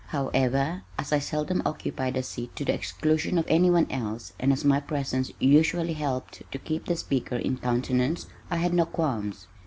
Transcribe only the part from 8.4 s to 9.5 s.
I had no qualms.